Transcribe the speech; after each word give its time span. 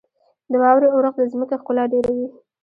•د 0.51 0.53
واورې 0.61 0.87
اورښت 0.91 1.17
د 1.19 1.21
ځمکې 1.31 1.55
ښکلا 1.61 1.83
ډېروي. 1.93 2.27